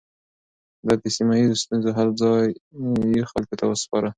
[0.85, 4.09] ده د سيمه ييزو ستونزو حل ځايي خلکو ته سپاره.